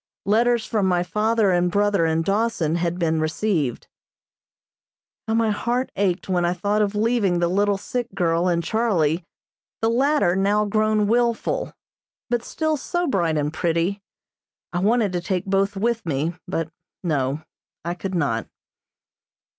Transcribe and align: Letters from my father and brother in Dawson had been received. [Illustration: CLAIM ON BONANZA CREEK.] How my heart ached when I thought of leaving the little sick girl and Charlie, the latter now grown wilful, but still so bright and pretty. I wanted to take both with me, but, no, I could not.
Letters 0.25 0.65
from 0.65 0.87
my 0.87 1.03
father 1.03 1.51
and 1.51 1.69
brother 1.69 2.07
in 2.07 2.23
Dawson 2.23 2.73
had 2.77 2.97
been 2.97 3.19
received. 3.21 3.85
[Illustration: 5.27 5.27
CLAIM 5.27 5.31
ON 5.31 5.37
BONANZA 5.37 5.53
CREEK.] 5.53 5.65
How 5.67 5.69
my 5.69 5.75
heart 5.75 5.91
ached 5.95 6.27
when 6.29 6.43
I 6.45 6.53
thought 6.55 6.81
of 6.81 6.95
leaving 6.95 7.37
the 7.37 7.47
little 7.47 7.77
sick 7.77 8.15
girl 8.15 8.47
and 8.47 8.63
Charlie, 8.63 9.23
the 9.79 9.91
latter 9.91 10.35
now 10.35 10.65
grown 10.65 11.05
wilful, 11.05 11.75
but 12.31 12.43
still 12.43 12.77
so 12.77 13.05
bright 13.05 13.37
and 13.37 13.53
pretty. 13.53 14.01
I 14.73 14.79
wanted 14.79 15.13
to 15.13 15.21
take 15.21 15.45
both 15.45 15.77
with 15.77 16.03
me, 16.03 16.33
but, 16.47 16.71
no, 17.03 17.43
I 17.85 17.93
could 17.93 18.15
not. 18.15 18.47